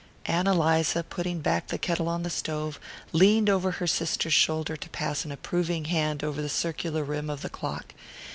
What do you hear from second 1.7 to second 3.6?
kettle on the stove, leaned